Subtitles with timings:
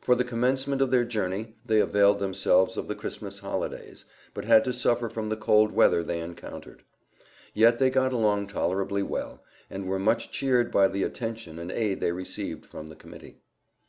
[0.00, 4.62] For the commencement of their journey they availed themselves of the Christmas holidays, but had
[4.62, 6.84] to suffer from the cold weather they encountered.
[7.52, 11.98] Yet they got along tolerably well, and were much cheered by the attention and aid
[11.98, 13.40] they received from the Committee.